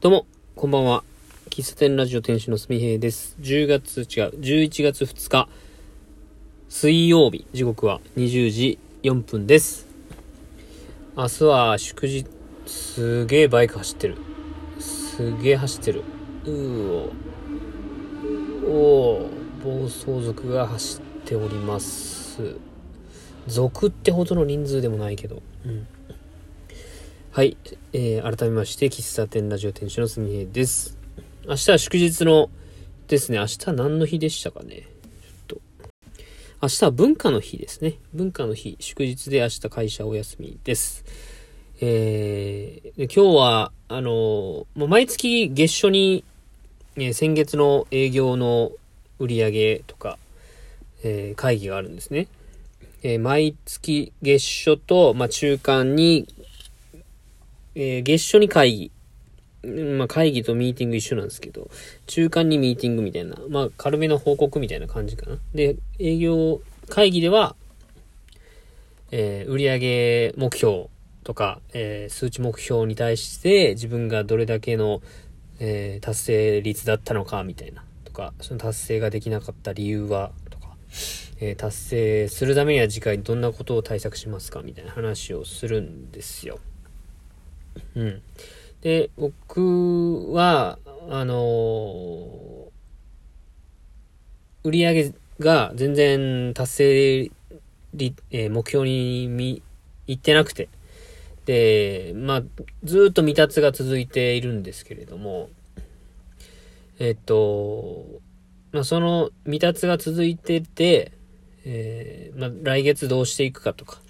[0.00, 0.26] どうも、
[0.56, 1.04] こんばんは。
[1.50, 3.36] 喫茶店ラジオ店主のすみへいです。
[3.42, 4.06] 10月、違う、
[4.40, 5.46] 11月2日、
[6.70, 9.86] 水曜日、時刻は20時4分です。
[11.14, 12.24] 明日は祝日、
[12.64, 14.16] すげえバイク走ってる。
[14.78, 16.02] すげえ走ってる。
[16.46, 17.12] うーお。
[18.66, 22.56] おー、暴走族が走っております。
[23.46, 25.42] 族ってほどの人数でもないけど。
[25.66, 25.86] うん。
[27.32, 27.56] はい、
[27.92, 30.98] えー、改めまして、喫茶店ラジオ店主のすみへです。
[31.46, 32.50] 明日は祝日の
[33.06, 34.88] ですね、明日何の日でしたかね。
[35.48, 35.60] ちょっと。
[36.60, 37.98] 明日は文化の日ですね。
[38.12, 41.04] 文化の日、祝日で明日会社お休みです。
[41.80, 44.10] えー、で今日は、あの
[44.74, 46.24] もう毎月月初に、
[46.96, 48.72] え先月の営業の
[49.20, 50.18] 売り上げとか、
[51.04, 52.26] えー会議があるんですね。
[53.04, 56.26] え毎月月初と、まあ、中間に
[57.74, 58.92] えー月初に会議。
[59.96, 61.68] まあ、会議とミーティング一緒なんですけど、
[62.06, 65.38] 中間にミーティングみたいな、まあ、軽めの報告みたいな感じかな。
[65.54, 67.56] で、営業会議では、
[69.10, 70.86] えー売上目標
[71.24, 75.02] とか、えー数値目標に対して自分がどれだけの、
[75.58, 80.74] えー達成率だったのかみたいな、とか、その達成ができなかった理由は、とか、
[81.38, 86.58] え達成するためには次回どんなことを対策しますかみたいな話をするんですよ。
[87.94, 88.22] うん。
[88.82, 90.78] で、僕は、
[91.08, 92.50] あのー
[94.62, 97.30] 売り上げが全然達成
[97.94, 99.62] り、えー目標にみ、
[100.06, 100.68] いってなくて。
[101.46, 102.42] で、まあ、
[102.84, 105.48] ずっと未達が続いているんですけれども、
[106.98, 108.04] えっと、
[108.72, 111.12] まあ、その未達が続いてて、
[111.64, 114.00] えーまあ、来月どうしていくかとか、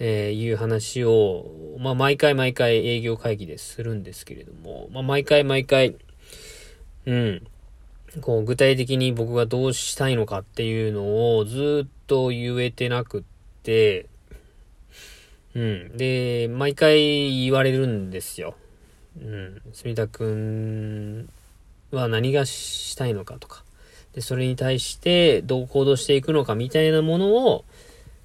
[0.00, 5.94] えーいう話を、まあ、毎回毎回営業会議でするんですけれども、まあ、毎回毎回、
[7.06, 7.46] うん、
[8.22, 13.22] こう、具体的に僕がどうしたいのかっていうのをずっと言えてなくっ
[13.62, 14.06] て、
[15.54, 15.96] うん。
[15.96, 18.54] で、毎回言われるんですよ。
[19.20, 19.62] うん。
[19.72, 21.28] 住田くん
[21.90, 23.64] は何がしたいのかとか。
[24.12, 27.64] で、それに対してどう行動していくのかみたいなものを、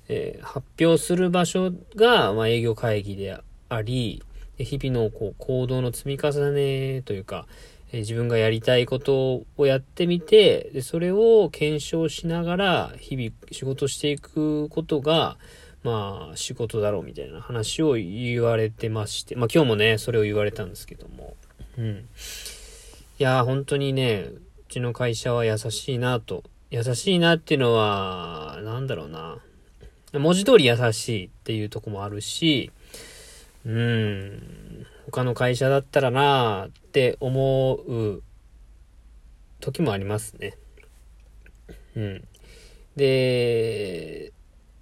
[0.07, 3.37] えー発表する場所が、まあ、営業会議で
[3.69, 4.23] あり、
[4.57, 7.47] 日々のこう行動の積み重ねというか、
[7.91, 15.37] えー自分がやりたいことをやってみて、でそれを検証しながら日々仕事していくことが、
[15.83, 21.35] まあ仕事だろうみたいな話を言われてまして、まあ今日もね、それを言われたんですけども、
[21.77, 22.05] うん。
[23.17, 26.43] いや本当にね、うちの会社は優しいなと。
[26.71, 29.37] 優しいなっていうのは、なんだろうな。
[30.19, 32.71] 文字通り優しいっていうとこもあるし、
[33.65, 38.21] うん、他の会社だったらなーって思う
[39.59, 40.57] 時もありますね。
[41.95, 42.27] うん。
[42.95, 44.31] で、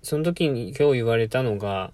[0.01, 1.91] その時に今日言われたのが、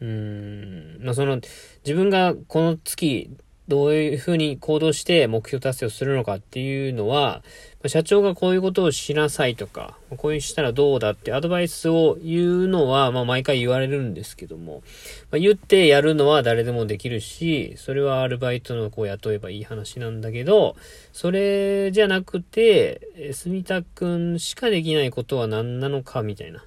[0.00, 1.40] うん、まあ、その、
[1.84, 3.30] 自分がこの月、
[3.68, 7.42] どういうふうに行動して目標達成をするのかっていうのは、
[7.86, 14.82] 社長がこういうことをしなさいとか、こういうしたらどうだってアドバイスを言うのは、まあ毎回言われるんですけども、
[15.30, 20.74] まあ、言ってやるのは誰でもできるし、それはアルバイトの子を雇えばいい話なんだけど、
[21.12, 26.64] それじゃなくて、え住田くんしかできないことは何なのかみたいな。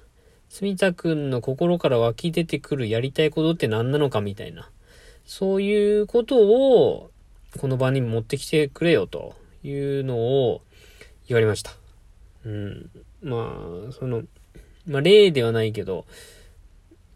[0.48, 4.70] 住田くんの心から湧き出てくるやりたいことって何なのかみたいな。
[5.32, 7.10] そういうことを、
[7.58, 9.34] この場に持ってきてくれよと
[9.64, 10.60] いうのを
[11.26, 11.72] 言われました。
[12.44, 12.90] うん。
[13.22, 13.56] ま
[13.88, 14.24] あ、その、
[14.86, 16.04] まあ例ではないけど、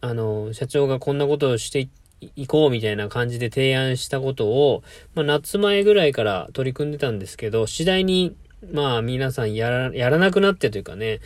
[0.01, 1.89] あの、社長がこんなことをして
[2.35, 8.35] いこうみたいな感じで提案したことを、まあ夏前ぐらいから取り組んでたんですけど、次第に、
[8.73, 11.19] まあ皆さんやら、やらなくなってというかね、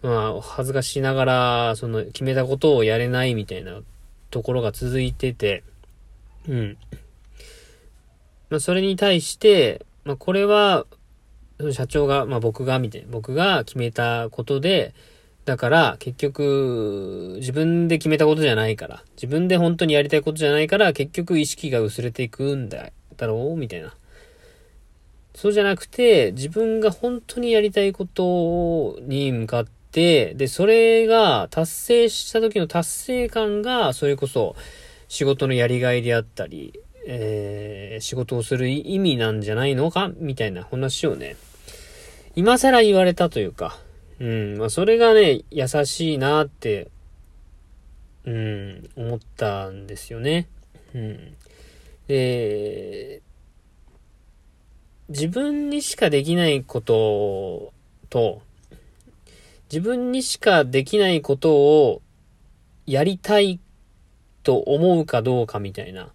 [0.00, 3.80] まあ恥ずかしながら、その決めたことをやれないみたいな
[4.30, 5.62] ところが続いてて、
[6.48, 6.76] うん。
[8.50, 10.86] まあそれに対して、まあこれは、
[11.72, 14.94] 社長が、まあ僕が、みたいな、僕が決めたことで、
[15.44, 23.94] だから、結局、自分で決めたことじゃないから、自分で本当にやりたいことじゃないから、結局意識が薄れていくんだ、だろうみたいな。
[25.34, 34.54] そうじゃなくて、自分が本当にやりたいことに向かって、で、それが達成した時の達成感が、それこそ
[35.12, 36.72] 仕事のやりがいであったり、
[37.06, 40.10] えー、仕事をする意味なんじゃないのか？
[40.16, 41.36] みたいな話をね、
[42.34, 43.76] 今更言われたというか、
[44.20, 46.88] うん、まあそれがね、優しいなって、
[48.24, 50.48] うん、思ったんですよね。
[50.94, 51.36] うん。
[52.06, 53.20] で、
[55.10, 57.74] 自分にしかできないこと
[58.08, 58.40] と、
[59.70, 62.00] 自分にしかできないことを
[62.86, 63.60] やりたい
[64.42, 66.08] と思うかどうかみたいな。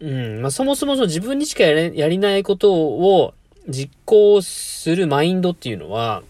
[0.00, 0.42] うん。
[0.42, 3.34] まあ、そもそもその自分にしかやれやりないことを
[3.68, 6.22] 実行するマインドっていうのは、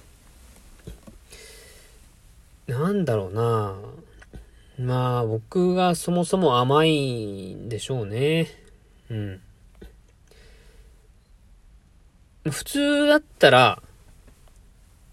[2.67, 3.77] なんだろうな
[4.79, 8.49] まあ、僕がそもそも甘いんでしょうね。
[9.11, 9.41] うん。
[12.51, 13.83] 普通だったら、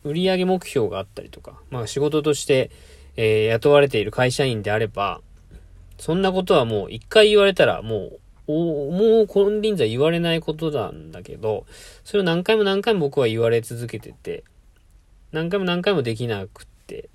[0.03, 2.71] 売上目標があったりとか、まあ仕事として、
[3.17, 5.21] えー、雇われている会社員であれば、
[5.97, 11.65] そんなことはもう一回言われたらもう、おもう金輪際言われないことなんだけど、
[12.03, 14.43] それを何回も何回も僕は言われ続けてて、
[15.31, 17.09] 何回も何回もできなくって、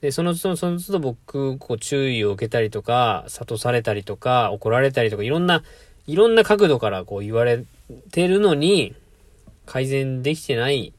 [0.00, 5.62] で、その都度、その都度僕、こう注意を受けたりとか、諭されたりとか、怒られたりとか、いろんな、
[6.06, 7.64] いろんな角度からこう言われ
[8.10, 8.94] てるのに、
[9.66, 10.92] 改善できてない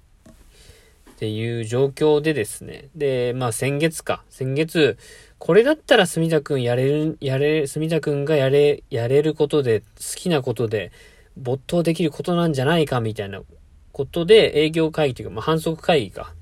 [1.13, 2.89] っていう状況でですね。
[2.95, 4.23] で、まあ先月か。
[4.29, 4.97] 先月、
[5.37, 10.91] これだったら住田くんやれる、やれ、住田くんがやれ、やれることで、好きなことで、
[11.37, 13.41] 没頭できることなんじゃないかみたいな
[13.91, 16.33] ことで営業会議というか、まあ反則会議か。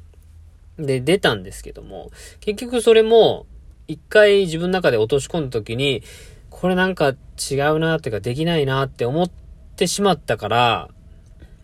[0.77, 2.09] で、出たんですけども、
[2.39, 3.45] 結局それも、
[3.87, 6.01] 一回自分の中で落とし込んだ時に、
[6.49, 9.29] これなんか違うなっていうかできないなって思っ
[9.75, 10.89] てしまったから、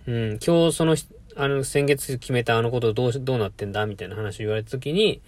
[0.08, 0.98] うん、今日その、
[1.40, 5.22] あの、先月決めたあのことどう、どうなってんだみたいな話を言われた時に、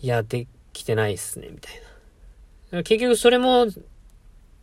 [0.00, 1.72] いや、できてないっすね、みたい
[2.70, 2.82] な。
[2.84, 3.66] 結局それも、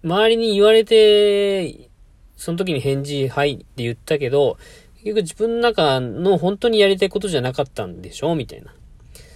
[0.03, 1.89] 周りに言われて、
[2.37, 4.57] その時に返事、はいって言ったけど、
[4.95, 8.73] 結局自分の中の本当にやりたいことじゃなかったんでしょみたいな。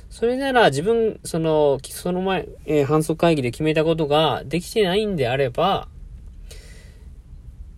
[0.09, 5.89] それなら自分、その、その前、えー、反則会議で決めたことができてないんであれば、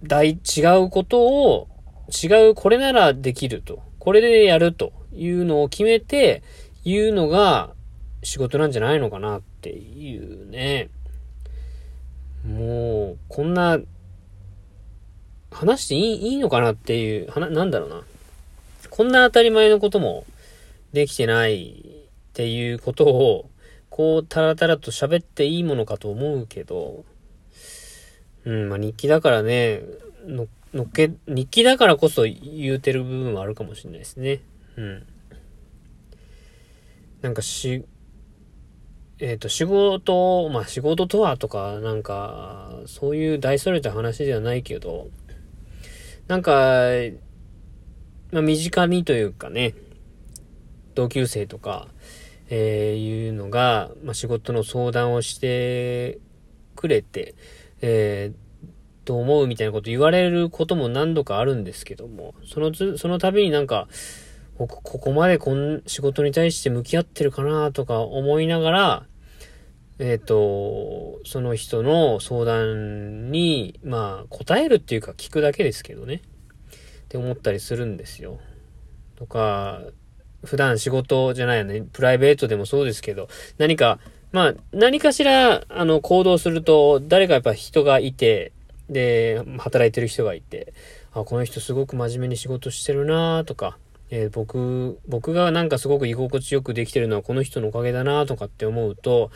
[0.03, 1.67] 大、違うことを
[2.09, 3.81] 違う、これならできると。
[3.99, 6.43] これでやるというのを決めて
[6.83, 7.73] 言うのが
[8.23, 10.89] 仕事なんじゃないのかなっていうね。
[12.45, 13.79] もう、こんな、
[15.51, 18.01] 話していいいいのかなっていう、はな、なんだろうな。
[18.89, 20.25] こんな当たり前のことも
[20.91, 23.49] できてないっていうことを、
[23.89, 27.05] こう、たらたらと喋っていいものかと思うけど、
[28.45, 29.81] うん、まあ日記だからね、
[30.27, 34.41] ののっけ、日記だからこそ言うてる部分はあるかもしれないですね。
[34.75, 35.07] うん。
[37.21, 37.85] なんかし、
[39.19, 45.09] えっ、ー、と、仕事、まあ仕事とはとか、なんか、そういう大それた話ではないけど、
[46.27, 46.87] なんか、
[48.31, 49.75] まあ身近にというかね、
[50.95, 51.87] 同級生とか、
[52.49, 56.17] えー、いうのが、まあ仕事の相談をして
[56.75, 57.35] くれて、
[57.81, 58.42] えー、
[59.05, 63.87] と思うみたいなこと言われることも何度かあるんですけども、そのつ、その度になんか、
[64.57, 69.05] 僕ここまでこん、仕事に対して向き合ってるかなとか思いながら、
[69.99, 76.15] えっ、ー、と、その人の相談に、まあ、答えるっていうか聞くだけですけどね。
[76.15, 76.19] っ
[77.09, 78.39] て思ったりするんですよ。
[79.15, 79.81] とか、
[80.43, 81.83] 普段仕事じゃないよね。
[81.93, 83.99] プライベートでもそうですけど、何か、
[84.31, 88.51] まあ、何かしら、あの、行動すると、誰かやっぱ人がいて、
[88.89, 90.73] で、働いてる人がいて、
[91.13, 93.77] あ、この人すごく真面目に仕事してるなとか、
[94.09, 99.31] えー、僕、僕がなんかすごく居心地よくできてるのはこの人のおかげだなとかって思うと、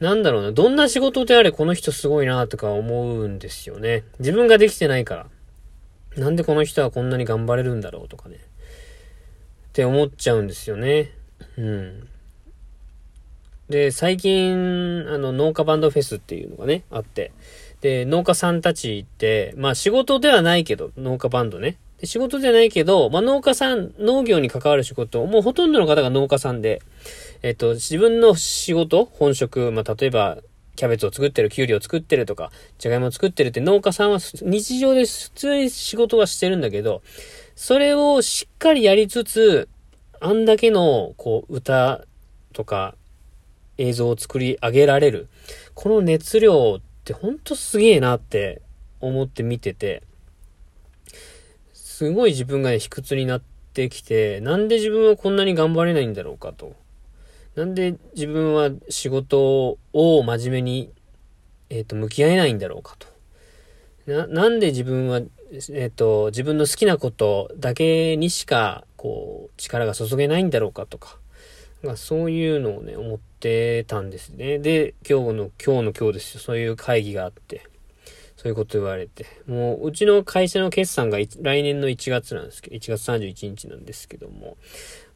[0.00, 4.04] なんだろうな、どんな仕事であれこの人すごいなとか思うんですよね。
[4.18, 5.26] 自分ができてないから。
[6.16, 8.36] なんでこの人はこんなに頑張れるんだろうとかね。
[8.36, 8.38] っ
[9.72, 11.12] て思っちゃうんですよね。
[11.56, 12.08] うん。
[13.70, 17.32] で、最近、あの、農家バンドフェスっていうのがね、あって、
[17.82, 21.76] で、農家さんたちって、まあ仕事ではないけど、農家バンドね。
[22.00, 26.80] で仕事じゃないけど、まあ農家さん、農業に関わる仕事、もうほとんどの方が農家さんで、
[27.42, 30.38] えっと、自分の仕事、本職、まあ例えば、
[30.76, 37.02] キャベツを作ってる、キュウリを作ってるとか、じゃがいもを作ってるって農家さんは日常で普通に仕事はしてるんだけど、
[37.56, 39.68] それをしっかりやりつつ、
[40.20, 42.04] あんだけの、こう、歌
[42.52, 42.94] とか
[43.76, 45.28] 映像を作り上げられる。
[45.74, 46.80] この熱量っ
[47.12, 48.62] ほんとすげえなって
[49.00, 50.02] 思って見てて、
[51.72, 53.42] すごい自分が、卑屈になっ
[53.74, 56.74] てきて、なんで自分はこんなに頑張れないんだろうかと。
[57.54, 60.90] なんで自分は仕事を真面目に、
[61.70, 63.06] えっ、ー、と、向き合えないんだろうかと。
[64.06, 71.18] な、なんで自分は、えっ、ー、と、自分の好きなことだけにしか、こう、力が注げないんだろうかとか。
[71.82, 74.58] まあ、そういうのをね、思ってたんですね。
[74.58, 76.40] で、今日の、今日の今日ですよ。
[76.40, 77.66] そういう会議があって。
[78.36, 79.26] そういうこと言われて。
[79.46, 84.56] もう、うちの会社の決算が来年の1月なんですけど、1月31日なんですけども、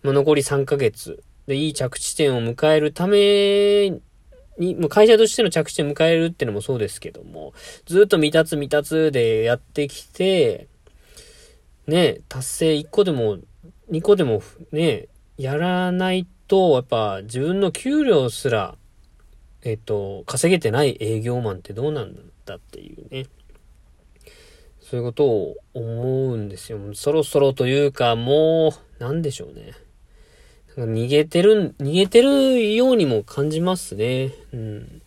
[0.03, 3.91] まあ、残り3ヶ月でいい着地点を迎えるため
[4.59, 7.53] に、もう会社としての着地点を迎えるってのもそうですけども、
[7.87, 10.69] ずっと未達未達でやってきて、
[11.87, 13.39] ね、達成1個でも
[13.91, 14.43] 2個でも
[14.73, 15.07] ね、
[15.37, 18.77] やらないと、とやっぱ自分の給料すら、
[19.63, 23.27] えっ、と、稼げてない営業マンってどうなんだっていうね。
[24.81, 26.79] そういうことを思うんですよ。
[26.95, 29.73] そろそろというか、もう、なんでしょうね。
[30.77, 34.33] なんか逃げてる、逃げてるようにも感じますね。
[34.53, 35.03] うん。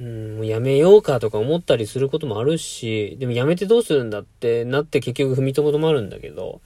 [0.00, 6.62] うん、もうやめようかとか思ったりすることもあるし、でもやめてどうするんだってなって結局踏みとどまるんだけど、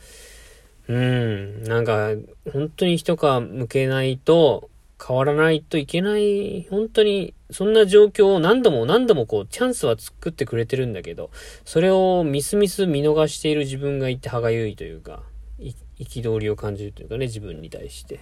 [0.88, 2.10] うん、なんか、
[2.52, 4.70] 本当に一皮向けないと、
[5.04, 11.30] 変わらないといけない、本当に、そんな状況を何度も何度もこう、チャンスは作ってくれてるんだけど、
[11.64, 15.22] それをミスミス見逃している自分がいて歯がゆいというか、
[15.98, 18.20] 憤りを感じるというかね、自分に対して。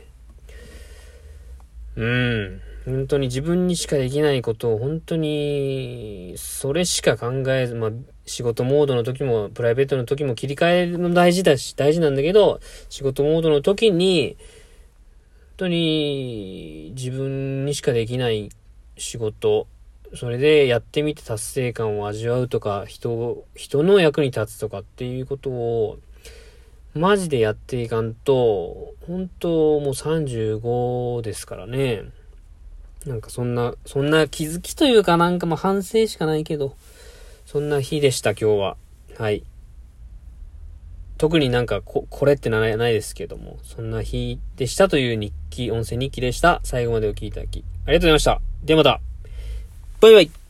[1.97, 2.61] うん。
[2.85, 7.91] 本当に自分にしかできないことを本当に、それしか考えず、まあ、
[8.27, 18.51] 仕事モードの時も、プライベートの時も切り替えも大事だし、大事なんだけど、仕事モードの時に、本当に自分にしかできない
[18.97, 19.67] 仕事、
[20.15, 25.99] それでやってみて達成感を味わうとか、人、人の役に立つとかっていうことを、
[26.95, 32.05] マジでやっていかんと、本当もう35ですからね。
[33.05, 36.77] なんかそんな、そんな気づきというかなんかもう反省しかないけど、
[37.47, 38.77] そんな日でした、今日は。
[39.19, 39.45] はい。
[41.19, 46.61] 特になんかこ、これってならないですけども、そんな日でしたという日記、音声日記でした。
[46.65, 48.41] 最後までお聴きいただき、ありがとうございました。
[48.65, 49.01] ではまた。
[50.01, 50.44] バイバイ。